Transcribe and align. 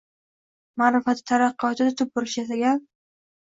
Maʼrifati, 0.83 1.23
taraqqiyotida 1.33 1.95
tub 2.01 2.13
burilish 2.19 2.41
yasagan 2.43 2.85